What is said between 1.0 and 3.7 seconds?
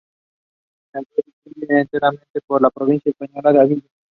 río discurre enteramente por la provincia española de